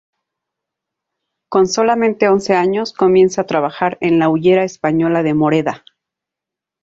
[1.47, 5.85] Con solamente once años comienza a trabajar en la Hullera Española de Moreda.